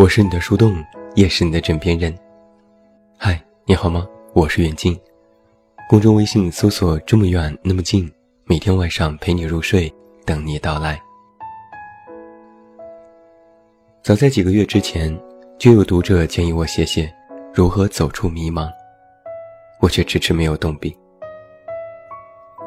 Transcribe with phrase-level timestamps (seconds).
[0.00, 0.82] 我是你的树洞，
[1.14, 2.18] 也是你的枕边人。
[3.18, 4.08] 嗨，你好吗？
[4.32, 4.98] 我是远近。
[5.90, 8.10] 公众微信搜索“这么远那么近”，
[8.48, 9.92] 每天晚上陪你入睡，
[10.24, 10.98] 等你到来。
[14.02, 15.14] 早在几个月之前，
[15.58, 17.12] 就有读者建议我写写
[17.52, 18.70] 如何走出迷茫，
[19.80, 20.96] 我却迟迟没有动笔，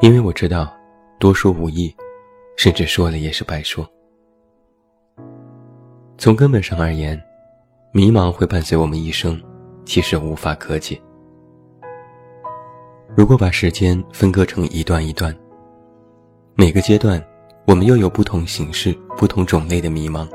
[0.00, 0.72] 因为我知道
[1.18, 1.92] 多说无益，
[2.56, 3.84] 甚至说了也是白说。
[6.24, 7.22] 从根本上而言，
[7.92, 9.38] 迷茫会伴随我们一生，
[9.84, 10.98] 其实无法可解。
[13.14, 15.36] 如果把时间分割成一段一段，
[16.54, 17.22] 每个阶段，
[17.66, 20.26] 我们又有不同形式、不同种类的迷茫。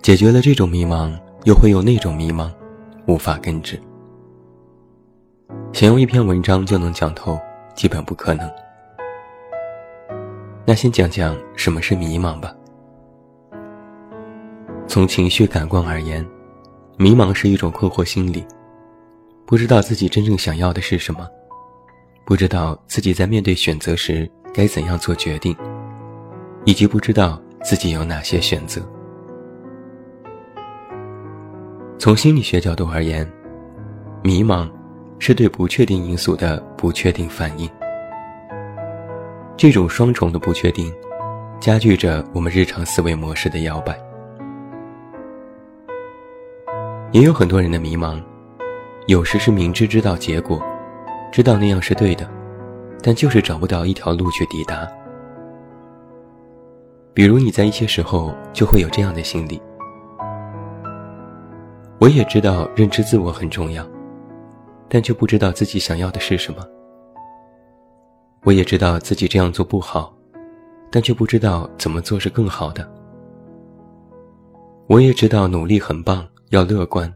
[0.00, 1.12] 解决了这种迷茫，
[1.44, 2.50] 又会有那种迷茫，
[3.06, 3.78] 无法根治。
[5.74, 7.38] 想用一篇文章就能讲透，
[7.74, 8.50] 基本不可能。
[10.64, 12.56] 那先讲讲什么是迷茫吧。
[14.92, 16.22] 从情绪感官而言，
[16.98, 18.44] 迷茫是一种困惑心理，
[19.46, 21.26] 不知道自己真正想要的是什么，
[22.26, 25.56] 不知道自己在面对选择时该怎样做决定，
[26.66, 28.82] 以及不知道自己有哪些选择。
[31.98, 33.26] 从心理学角度而言，
[34.22, 34.70] 迷茫
[35.18, 37.66] 是对不确定因素的不确定反应。
[39.56, 40.92] 这种双重的不确定，
[41.62, 43.98] 加剧着我们日常思维模式的摇摆。
[47.12, 48.18] 也有很多人的迷茫，
[49.06, 50.58] 有时是明知知道结果，
[51.30, 52.26] 知道那样是对的，
[53.02, 54.88] 但就是找不到一条路去抵达。
[57.12, 59.60] 比如你在一些时候就会有这样的心理：
[61.98, 63.86] 我也知道认知自我很重要，
[64.88, 66.62] 但却不知道自己想要的是什么；
[68.42, 70.14] 我也知道自己这样做不好，
[70.90, 72.82] 但却不知道怎么做是更好的；
[74.86, 76.26] 我也知道努力很棒。
[76.52, 77.10] 要乐观，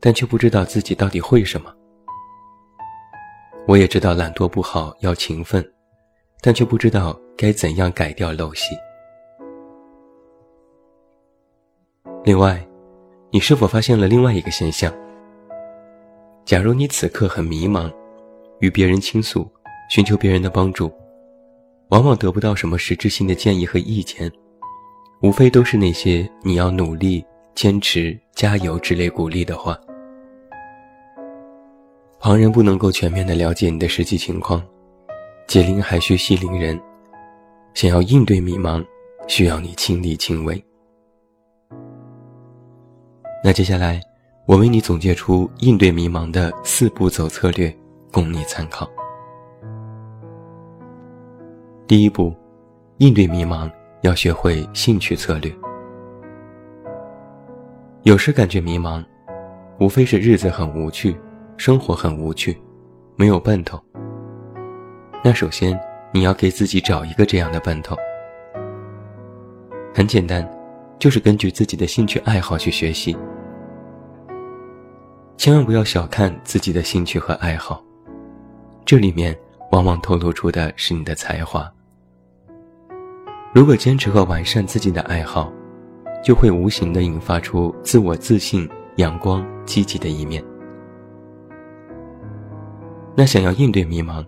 [0.00, 1.70] 但却不知道自己到底会什么。
[3.66, 5.62] 我也知道懒惰不好，要勤奋，
[6.40, 8.74] 但却不知道该怎样改掉陋习。
[12.24, 12.66] 另外，
[13.30, 14.90] 你是否发现了另外一个现象？
[16.46, 17.92] 假如你此刻很迷茫，
[18.60, 19.46] 与别人倾诉，
[19.90, 20.90] 寻求别人的帮助，
[21.90, 24.32] 往往得不到什么实质性的建议和意见，
[25.20, 27.22] 无非都是那些你要努力。
[27.54, 29.76] 坚持、加油之类鼓励的话，
[32.20, 34.64] 旁人不能够全面的了解你的实际情况，
[35.48, 36.80] 解铃还需系铃人。
[37.74, 38.86] 想要应对迷茫，
[39.26, 40.64] 需要你亲力亲为。
[43.42, 44.00] 那接下来，
[44.46, 47.76] 我为你总结出应对迷茫的四步走策略，
[48.12, 48.88] 供你参考。
[51.88, 52.32] 第一步，
[52.98, 53.68] 应对迷茫
[54.02, 55.52] 要学会兴趣策略。
[58.04, 59.04] 有时感觉迷茫，
[59.80, 61.16] 无非是日子很无趣，
[61.56, 62.56] 生活很无趣，
[63.16, 63.78] 没有奔头。
[65.22, 65.78] 那首先
[66.12, 67.96] 你要给自己找一个这样的奔头。
[69.92, 70.48] 很简单，
[70.96, 73.16] 就是根据自己的兴趣爱好去学习。
[75.36, 77.82] 千万不要小看自己的兴趣和爱好，
[78.84, 79.36] 这里面
[79.72, 81.68] 往往透露出的是你的才华。
[83.52, 85.52] 如果坚持和完善自己的爱好，
[86.22, 90.42] 就会无形的引发出自我自信、阳光、积极的一面。
[93.16, 94.24] 那想要应对迷茫，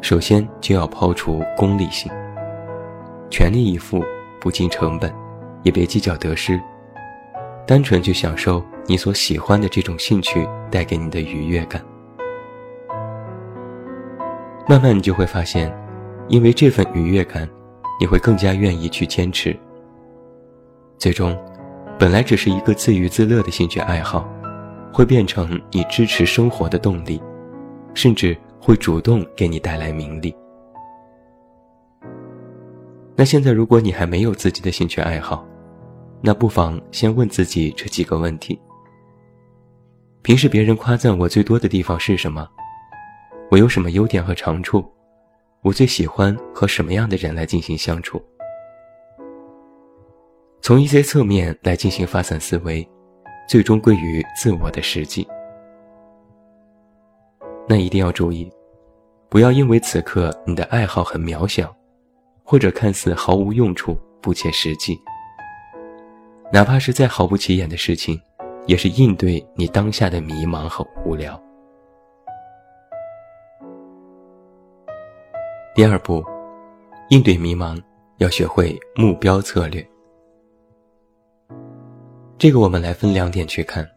[0.00, 2.10] 首先就要抛除功利性，
[3.30, 4.02] 全力以赴，
[4.40, 5.12] 不计成本，
[5.62, 6.60] 也别计较得失，
[7.66, 11.82] 单纯去享受你所喜欢的这种兴趣带给你的愉悦感。
[14.68, 15.70] 慢慢你就会发现，
[16.28, 17.48] 因为这份愉悦感，
[18.00, 19.58] 你会更加愿意去坚持。
[21.02, 21.36] 最终，
[21.98, 24.24] 本来只是一个自娱自乐的兴趣爱好，
[24.94, 27.20] 会变成你支持生活的动力，
[27.92, 30.32] 甚至会主动给你带来名利。
[33.16, 35.44] 那现在，如果你还没有自己的兴趣爱好，
[36.20, 38.56] 那不妨先问自己这几个问题：
[40.22, 42.48] 平时别人夸赞我最多的地方是什么？
[43.50, 44.88] 我有什么优点和长处？
[45.62, 48.22] 我最喜欢和什么样的人来进行相处？
[50.62, 52.88] 从一些侧面来进行发散思维，
[53.48, 55.26] 最终归于自我的实际。
[57.68, 58.48] 那一定要注意，
[59.28, 61.74] 不要因为此刻你的爱好很渺小，
[62.44, 64.96] 或者看似毫无用处、不切实际，
[66.52, 68.20] 哪怕是再毫不起眼的事情，
[68.66, 71.42] 也是应对你当下的迷茫和无聊。
[75.74, 76.24] 第二步，
[77.08, 77.76] 应对迷茫
[78.18, 79.84] 要学会目标策略。
[82.42, 83.88] 这个我们来分两点去看。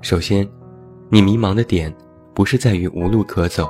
[0.00, 0.48] 首先，
[1.10, 1.94] 你迷茫的点
[2.32, 3.68] 不是在于无路可走，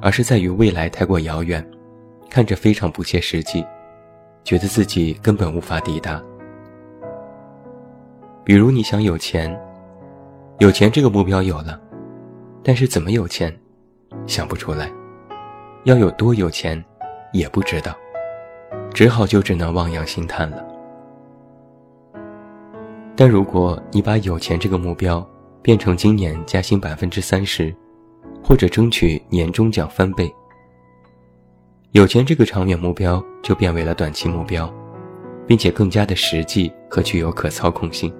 [0.00, 1.62] 而是在于未来太过遥远，
[2.30, 3.62] 看着非常不切实际，
[4.44, 6.22] 觉得自己根本无法抵达。
[8.44, 9.54] 比如你想有钱，
[10.58, 11.78] 有钱这个目标有了，
[12.64, 13.54] 但是怎么有钱，
[14.26, 14.90] 想不出来，
[15.84, 16.82] 要有多有钱，
[17.34, 17.94] 也不知道，
[18.94, 20.66] 只好就只能望洋兴叹了。
[23.20, 25.22] 但如果你把有钱这个目标
[25.60, 27.70] 变成今年加薪百分之三十，
[28.42, 30.34] 或者争取年终奖翻倍，
[31.92, 34.72] 有钱这个长远目标就变为了短期目标，
[35.46, 38.10] 并且更加的实际和具有可操控性，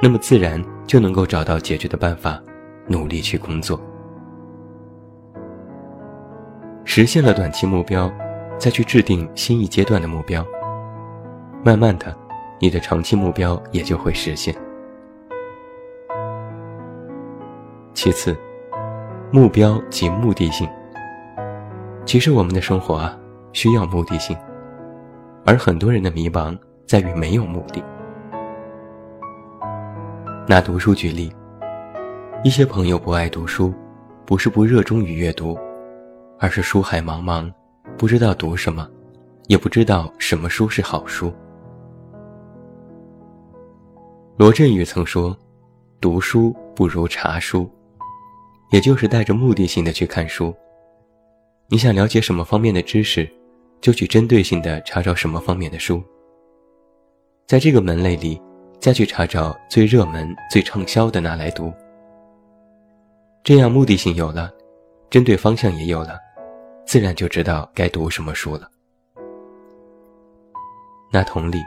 [0.00, 2.42] 那么自然就能够找到解决的办法，
[2.86, 3.78] 努力去工作，
[6.86, 8.10] 实现了短期目标，
[8.58, 10.42] 再去制定新一阶段的目标，
[11.62, 12.16] 慢慢的。
[12.62, 14.54] 你的长期目标也就会实现。
[17.94, 18.36] 其次，
[19.32, 20.68] 目标及目的性。
[22.04, 23.18] 其实我们的生活啊，
[23.54, 24.36] 需要目的性，
[25.46, 27.82] 而很多人的迷茫在于没有目的。
[30.46, 31.32] 拿读书举例，
[32.44, 33.72] 一些朋友不爱读书，
[34.26, 35.58] 不是不热衷于阅读，
[36.38, 37.50] 而是书海茫茫，
[37.96, 38.86] 不知道读什么，
[39.46, 41.32] 也不知道什么书是好书。
[44.40, 45.36] 罗振宇曾说
[46.00, 47.70] ：“读书不如查书，
[48.70, 50.56] 也就是带着目的性的去看书。
[51.68, 53.30] 你想了解什么方面的知识，
[53.82, 56.02] 就去针对性的查找什么方面的书。
[57.46, 58.40] 在这个门类里，
[58.80, 61.70] 再去查找最热门、最畅销的拿来读。
[63.44, 64.50] 这样目的性有了，
[65.10, 66.18] 针对方向也有了，
[66.86, 68.70] 自然就知道该读什么书了。
[71.12, 71.58] 那同理。”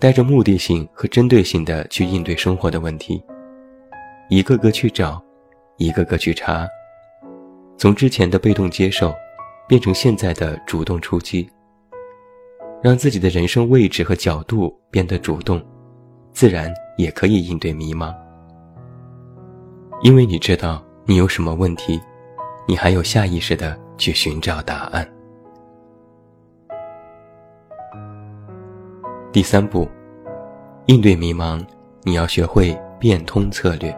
[0.00, 3.20] 带着目的性和针对性的去应对生活的问题，
[4.28, 5.20] 一个个去找，
[5.76, 6.68] 一个个去查，
[7.76, 9.12] 从之前的被动接受，
[9.66, 11.50] 变成现在的主动出击，
[12.80, 15.60] 让自己的人生位置和角度变得主动，
[16.32, 18.14] 自然也可以应对迷茫。
[20.02, 22.00] 因为你知道你有什么问题，
[22.68, 25.17] 你还有下意识的去寻找答案。
[29.30, 29.86] 第三步，
[30.86, 31.62] 应对迷茫，
[32.02, 33.94] 你要学会变通策略。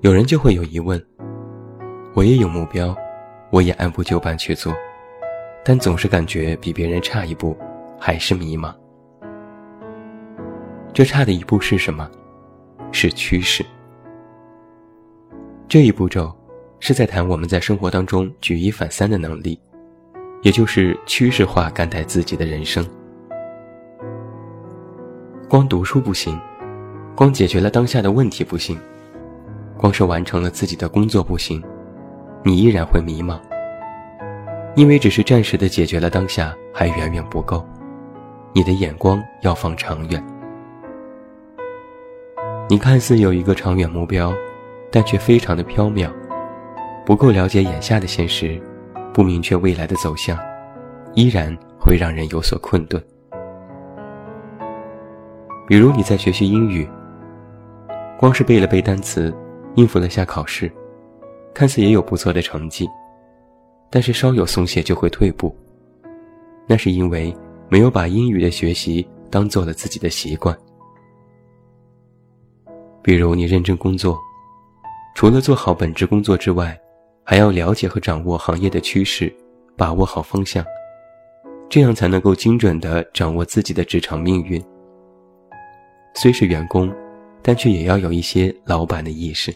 [0.00, 1.00] 有人就会有疑问：
[2.14, 2.96] 我也有目标，
[3.50, 4.72] 我也按部就班去做，
[5.62, 7.54] 但总是感觉比别人差一步，
[8.00, 8.74] 还是迷茫。
[10.94, 12.10] 这差的一步是什么？
[12.92, 13.62] 是趋势。
[15.68, 16.34] 这一步骤
[16.80, 19.60] 是在谈我们在生活当中举一反三的能力，
[20.40, 22.82] 也就是趋势化看待自己的人生。
[25.52, 26.40] 光读书不行，
[27.14, 28.80] 光解决了当下的问题不行，
[29.76, 31.62] 光是完成了自己的工作不行，
[32.42, 33.38] 你依然会迷茫。
[34.76, 37.62] 因为只是暂时的解决了当下还远远不够，
[38.54, 40.24] 你的眼光要放长远。
[42.70, 44.32] 你看似有一个长远目标，
[44.90, 46.10] 但却非常的飘渺，
[47.04, 48.58] 不够了解眼下的现实，
[49.12, 50.34] 不明确未来的走向，
[51.12, 53.04] 依然会让人有所困顿。
[55.72, 56.86] 比如你在学习英语，
[58.18, 59.34] 光是背了背单词，
[59.74, 60.70] 应付了下考试，
[61.54, 62.86] 看似也有不错的成绩，
[63.88, 65.56] 但是稍有松懈就会退步。
[66.66, 67.34] 那是因为
[67.70, 70.54] 没有把英语的学习当做了自己的习惯。
[73.00, 74.20] 比如你认真工作，
[75.14, 76.78] 除了做好本职工作之外，
[77.24, 79.34] 还要了解和掌握行业的趋势，
[79.74, 80.62] 把握好方向，
[81.70, 84.62] 这样才能够精准地掌握自己的职场命运。
[86.14, 86.92] 虽是员工，
[87.42, 89.54] 但却也要有一些老板的意识。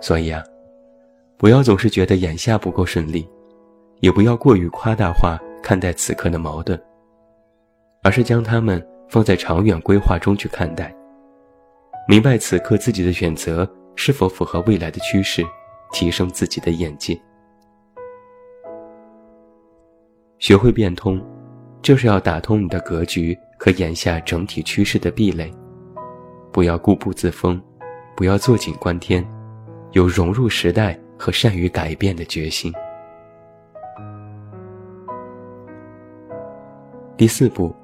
[0.00, 0.42] 所以啊，
[1.36, 3.28] 不要总是觉得眼下不够顺利，
[4.00, 6.80] 也不要过于夸大化看待此刻的矛盾，
[8.02, 10.92] 而是将他们放在长远规划中去看待，
[12.08, 15.44] 明白此刻自己的选择是否符合未来的趋势，
[15.92, 17.16] 提升自己的眼界，
[20.38, 21.22] 学会变通。
[21.82, 25.52] 就是要打通你的格局和眼下整体趋势的壁垒，
[26.52, 27.60] 不要固步自封，
[28.16, 29.26] 不要坐井观天，
[29.90, 32.72] 有融入时代和善于改变的决心。
[37.16, 37.74] 第四步，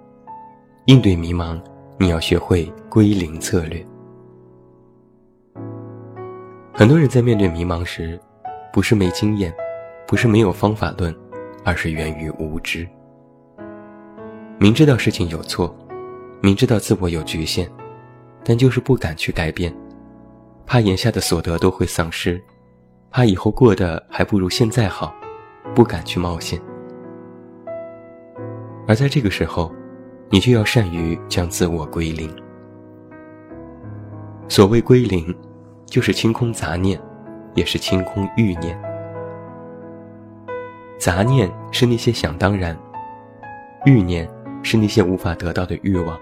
[0.86, 1.60] 应对迷茫，
[1.98, 3.84] 你要学会归零策略。
[6.72, 8.18] 很多人在面对迷茫时，
[8.72, 9.52] 不是没经验，
[10.06, 11.12] 不是没有方法论，
[11.64, 12.88] 而是源于无知。
[14.60, 15.72] 明知道事情有错，
[16.40, 17.70] 明知道自我有局限，
[18.44, 19.72] 但就是不敢去改变，
[20.66, 22.42] 怕眼下的所得都会丧失，
[23.08, 25.14] 怕以后过得还不如现在好，
[25.76, 26.60] 不敢去冒险。
[28.88, 29.72] 而在这个时候，
[30.28, 32.28] 你就要善于将自我归零。
[34.48, 35.32] 所谓归零，
[35.86, 37.00] 就是清空杂念，
[37.54, 38.76] 也是清空欲念。
[40.98, 42.76] 杂念是那些想当然，
[43.84, 44.28] 欲念
[44.62, 46.18] 是那些无法得到的欲望。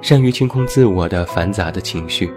[0.00, 2.32] 善于清空自我的繁杂的情绪，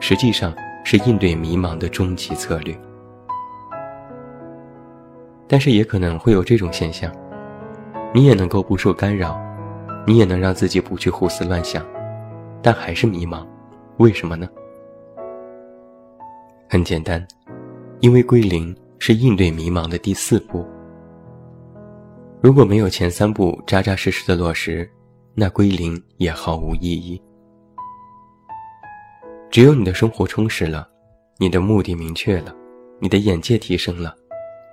[0.00, 2.76] 实际上是应对迷茫的终极策略。
[5.46, 7.12] 但是也可能会有这种现象，
[8.12, 9.38] 你也能够不受干扰，
[10.06, 11.84] 你也能让自己不去胡思乱想，
[12.60, 13.46] 但还是迷茫，
[13.98, 14.48] 为什么呢？
[16.68, 17.26] 很简单，
[18.00, 18.74] 因为归零。
[18.98, 20.66] 是应对迷茫的第四步。
[22.46, 24.88] 如果没有前三步扎扎实实的落实，
[25.34, 27.20] 那归零也毫无意义。
[29.50, 30.88] 只有你的生活充实了，
[31.38, 32.54] 你的目的明确了，
[33.00, 34.14] 你的眼界提升了，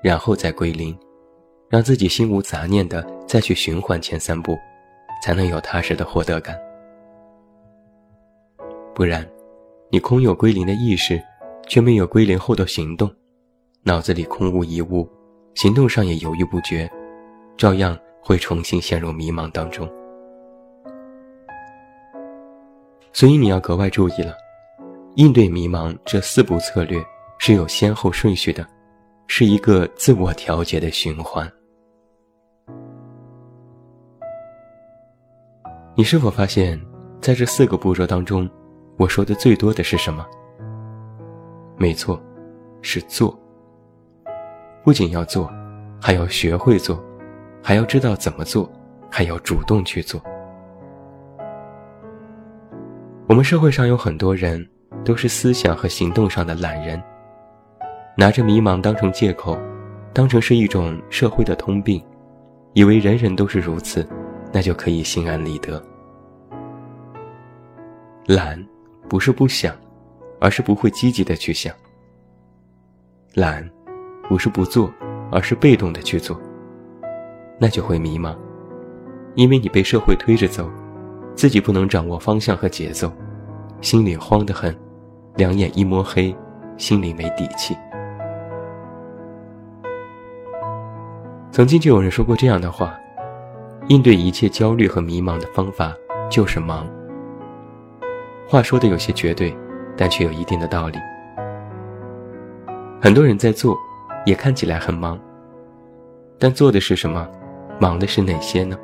[0.04, 0.96] 然后再归零，
[1.68, 4.56] 让自己心无杂念的再去循环前三步，
[5.26, 6.56] 才能有踏实的获得感。
[8.94, 9.28] 不然，
[9.90, 11.20] 你空有归零的意识，
[11.68, 13.12] 却没有归零后的行动。
[13.82, 15.10] 脑子里空无一物，
[15.56, 16.88] 行动上也犹豫不决，
[17.58, 19.90] 照样会重新陷入迷茫当中。
[23.12, 24.34] 所以你要格外注意了，
[25.16, 27.04] 应对迷茫这四步策略
[27.38, 28.66] 是有先后顺序的，
[29.28, 31.50] 是一个自我调节的循环。
[35.96, 36.80] 你是否发现，
[37.22, 38.50] 在这四个步骤当中，
[38.98, 40.26] 我说的最多的是什么？
[41.78, 42.20] 没错，
[42.82, 43.40] 是做。
[44.84, 45.48] 不仅要做，
[46.02, 47.02] 还要学会做，
[47.64, 48.70] 还要知道怎么做，
[49.10, 50.22] 还要主动去做。
[53.26, 54.68] 我们社会上有很多人
[55.06, 57.02] 都是思想和行动上的懒人，
[58.18, 59.58] 拿着迷茫当成借口，
[60.14, 62.04] 当成是一种社会的通病，
[62.74, 64.06] 以为人人都是如此，
[64.52, 65.82] 那就可以心安理得。
[68.28, 68.62] 懒，
[69.08, 69.74] 不是不想，
[70.42, 71.74] 而是不会积极的去想。
[73.34, 73.68] 懒。
[74.30, 74.90] 不是不做，
[75.34, 76.40] 而是被动的去做，
[77.60, 78.36] 那就会迷茫，
[79.36, 80.70] 因为你被社会推着走，
[81.36, 83.12] 自己不能掌握方向和节奏，
[83.82, 84.76] 心里慌得很，
[85.36, 86.36] 两眼一摸黑，
[86.78, 87.76] 心里没底气。
[91.52, 92.94] 曾经就有人说过这样的话：，
[93.88, 95.94] 应对一切焦虑和迷茫的方法
[96.30, 96.88] 就是忙。
[98.48, 99.56] 话说的有些绝对，
[99.96, 100.98] 但却有一定的道理。
[103.02, 103.78] 很多人在做。
[104.26, 105.20] 也看起来很忙，
[106.40, 107.28] 但做的是什么？
[107.80, 108.78] 忙的是哪些呢？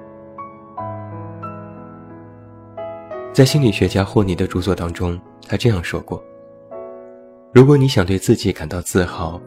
[3.32, 6.22] 在心理学家霍尼的著作当中，他这样说过
[7.54, 9.40] ：“如果你想对自己感到自豪，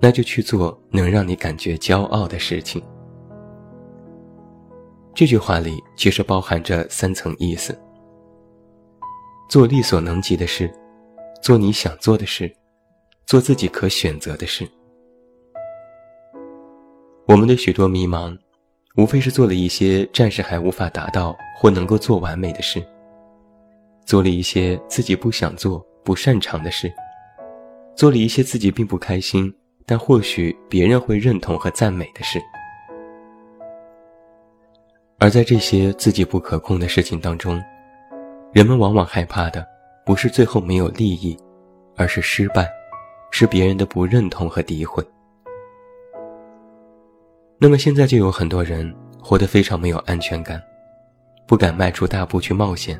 [0.00, 2.82] 那就去做能让你感觉骄傲的事情。”
[5.14, 7.78] 这句话里其实包含着三层意思：
[9.48, 10.70] 做力所能及的事，
[11.42, 12.50] 做你想做的事，
[13.26, 14.68] 做自己可选择的事。
[17.26, 18.36] 我们的许多迷茫，
[18.96, 22.84] 无非是做了一些暂时还无法达到或能够做完美的事，
[24.04, 26.92] 做了一些自己不想做、不擅长的事，
[27.94, 29.52] 做了一些自己并不开心，
[29.86, 32.40] 但或许别人会认同和赞美的事。
[35.18, 37.62] 而在这些自己不可控的事情当中，
[38.52, 39.64] 人们往往害怕的
[40.04, 41.38] 不是最后没有利益，
[41.94, 42.68] 而是失败，
[43.30, 45.06] 是别人的不认同和诋毁。
[47.62, 48.90] 那么现在就有很多人
[49.22, 50.58] 活得非常没有安全感，
[51.46, 52.98] 不敢迈出大步去冒险，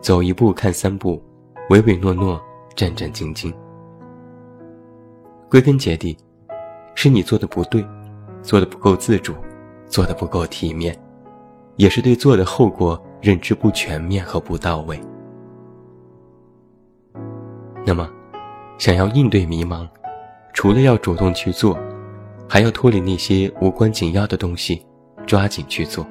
[0.00, 1.22] 走一步看三步，
[1.70, 2.42] 唯唯诺诺，
[2.74, 3.54] 战战兢兢。
[5.48, 6.18] 归根结底，
[6.96, 7.86] 是你做的不对，
[8.42, 9.32] 做的不够自主，
[9.86, 10.98] 做的不够体面，
[11.76, 15.00] 也是对做的后果认知不全面和不到位。
[17.84, 18.10] 那么，
[18.78, 19.88] 想要应对迷茫，
[20.52, 21.78] 除了要主动去做。
[22.48, 24.84] 还要脱离那些无关紧要的东西，
[25.26, 26.06] 抓紧去做。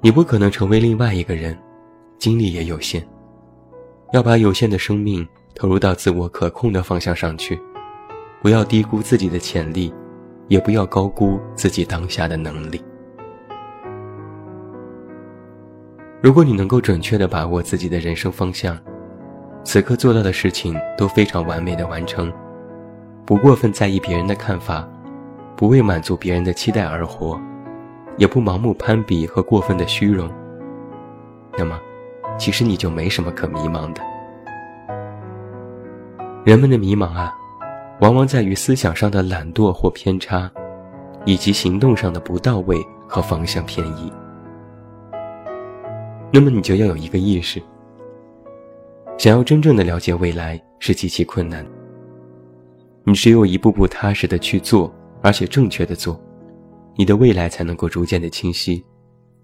[0.00, 1.58] 你不可能成为另外一个人，
[2.18, 3.02] 精力也有限，
[4.12, 7.58] 要把有限的生命投入到自我可控的方向上去，
[8.42, 9.92] 不要低估自己的潜力，
[10.48, 12.82] 也不要高估自己当下的能力。
[16.20, 18.78] 如果你能够准确的把握自己的人生方向，
[19.64, 22.32] 此刻做到的事情都非常完美的完成。
[23.26, 24.86] 不过分在意别人的看法，
[25.56, 27.40] 不为满足别人的期待而活，
[28.18, 30.30] 也不盲目攀比和过分的虚荣，
[31.56, 31.80] 那么，
[32.36, 34.02] 其实你就没什么可迷茫的。
[36.44, 37.34] 人们的迷茫啊，
[38.00, 40.50] 往往在于思想上的懒惰或偏差，
[41.24, 42.76] 以及行动上的不到位
[43.08, 44.12] 和方向偏移。
[46.30, 47.62] 那么你就要有一个意识：
[49.16, 51.64] 想要真正的了解未来是极其困难。
[53.04, 54.92] 你只有一步步踏实的去做，
[55.22, 56.20] 而且正确的做，
[56.96, 58.84] 你的未来才能够逐渐的清晰，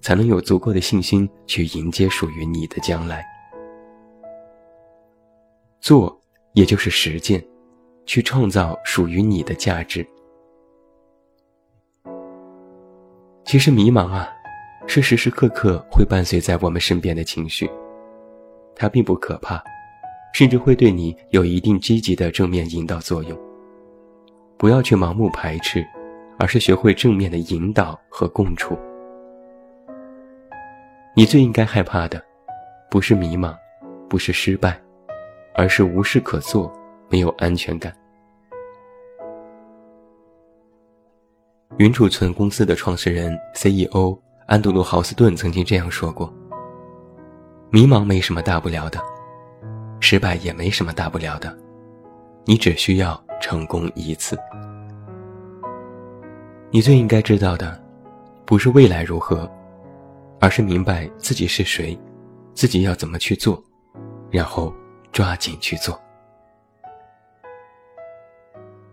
[0.00, 3.24] 才能有足够的信心去迎接属于你的将来。
[5.80, 6.16] 做。
[6.54, 7.40] 也就是实践，
[8.04, 10.04] 去创造属于你的价值。
[13.44, 14.28] 其实迷茫啊，
[14.88, 17.70] 是时时刻刻会伴随在我们身边的情绪，
[18.74, 19.62] 它并不可怕，
[20.34, 23.38] 甚至会对你有一定积极的正面引导作用。
[24.60, 25.82] 不要去盲目排斥，
[26.38, 28.78] 而是学会正面的引导和共处。
[31.16, 32.22] 你最应该害怕的，
[32.90, 33.56] 不是迷茫，
[34.06, 34.78] 不是失败。
[35.52, 36.72] 而是无事可做，
[37.08, 37.92] 没有安全感。
[41.78, 46.32] 云储存公司的创始人 CEO 安德鲁·豪斯顿曾经这样说过
[47.70, 49.00] ：“迷茫没什么大不了的，
[50.00, 51.54] 失败也没什么大不了的，
[52.44, 54.38] 你只需要成功一次。
[56.70, 57.82] 你最应该知道的，
[58.44, 59.50] 不是未来如何，
[60.38, 61.98] 而是明白自己是谁，
[62.54, 63.62] 自己要怎么去做，
[64.30, 64.72] 然后。”
[65.12, 66.00] 抓紧去做。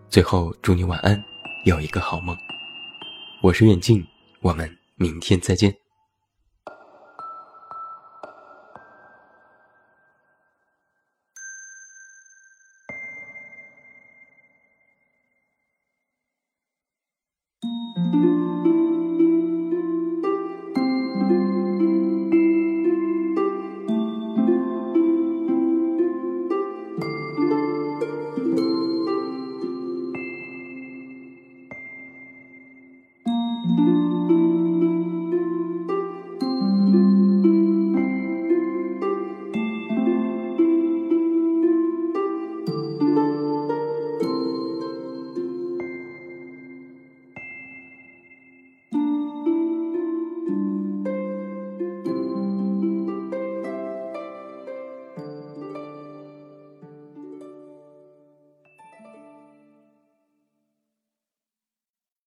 [0.10, 1.16] 最后，祝你晚安，
[1.63, 2.36] 有一个好梦。
[3.44, 4.04] 我是远近，
[4.42, 5.72] 我们明天再见。